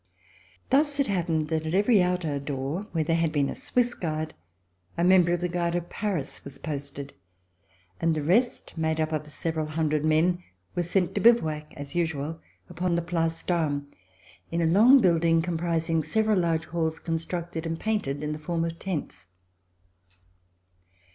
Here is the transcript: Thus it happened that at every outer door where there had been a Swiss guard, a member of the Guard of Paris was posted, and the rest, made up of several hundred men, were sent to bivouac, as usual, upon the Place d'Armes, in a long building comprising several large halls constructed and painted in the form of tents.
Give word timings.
Thus 0.71 0.99
it 0.99 1.05
happened 1.05 1.49
that 1.49 1.63
at 1.67 1.75
every 1.75 2.01
outer 2.01 2.39
door 2.39 2.87
where 2.91 3.03
there 3.03 3.15
had 3.17 3.31
been 3.31 3.49
a 3.49 3.53
Swiss 3.53 3.93
guard, 3.93 4.33
a 4.97 5.03
member 5.03 5.31
of 5.31 5.41
the 5.41 5.47
Guard 5.47 5.75
of 5.75 5.91
Paris 5.91 6.43
was 6.43 6.57
posted, 6.57 7.13
and 7.99 8.15
the 8.15 8.23
rest, 8.23 8.75
made 8.75 8.99
up 8.99 9.11
of 9.11 9.27
several 9.27 9.67
hundred 9.67 10.03
men, 10.03 10.43
were 10.73 10.81
sent 10.81 11.13
to 11.13 11.21
bivouac, 11.21 11.71
as 11.77 11.93
usual, 11.93 12.39
upon 12.67 12.95
the 12.95 13.03
Place 13.03 13.43
d'Armes, 13.43 13.93
in 14.49 14.59
a 14.59 14.65
long 14.65 15.01
building 15.01 15.39
comprising 15.39 16.01
several 16.01 16.39
large 16.39 16.65
halls 16.65 16.97
constructed 16.97 17.67
and 17.67 17.79
painted 17.79 18.23
in 18.23 18.31
the 18.33 18.39
form 18.39 18.65
of 18.65 18.79
tents. 18.79 19.27